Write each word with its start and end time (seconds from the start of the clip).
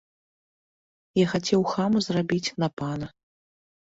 Я 1.19 1.25
хацеў 1.33 1.61
хама 1.73 1.99
зрабіць 2.07 2.53
на 2.63 2.71
пана. 2.83 3.07